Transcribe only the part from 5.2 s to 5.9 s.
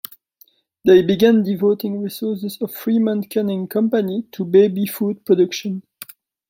production.